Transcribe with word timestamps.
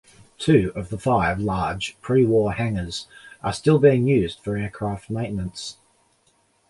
Two 0.39 0.71
of 0.75 0.89
the 0.89 0.97
five 0.97 1.37
large 1.39 1.95
pre-war 2.01 2.53
hangars 2.53 3.05
are 3.43 3.53
still 3.53 3.77
being 3.77 4.07
used 4.07 4.39
for 4.39 4.57
aircraft 4.57 5.11
maintenance. 5.11 5.77